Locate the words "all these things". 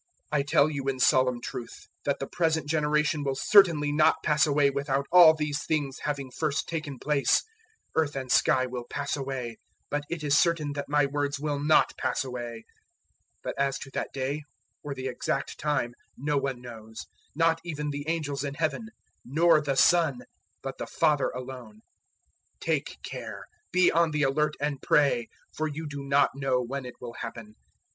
5.11-5.99